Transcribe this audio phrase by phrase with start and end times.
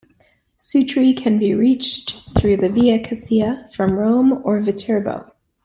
[0.57, 5.31] Sutri can be reached through the Via Cassia from Rome or Viterbo.